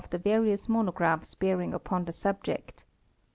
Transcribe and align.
183 0.01 0.17
the 0.17 0.35
various 0.39 0.67
monographs 0.67 1.35
bearing 1.35 1.75
upon 1.75 2.05
the 2.05 2.11
subject. 2.11 2.85